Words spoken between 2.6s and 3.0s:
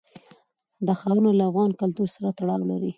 لري.